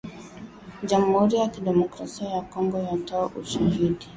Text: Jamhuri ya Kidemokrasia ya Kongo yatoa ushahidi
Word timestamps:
Jamhuri 0.83 1.35
ya 1.37 1.47
Kidemokrasia 1.47 2.29
ya 2.29 2.41
Kongo 2.41 2.77
yatoa 2.79 3.25
ushahidi 3.41 4.07